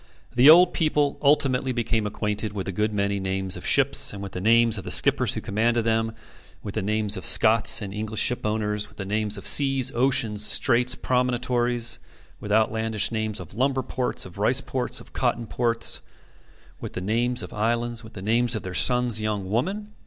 [0.35, 4.31] The old people ultimately became acquainted with a good many names of ships, and with
[4.31, 6.13] the names of the skippers who commanded them
[6.63, 10.95] with the names of Scots and English shipowners with the names of seas, oceans, straits,
[10.95, 11.99] promontories
[12.39, 16.01] with outlandish names of lumber ports, of rice ports, of cotton ports
[16.79, 19.93] with the names of islands with the name of their son's young woman.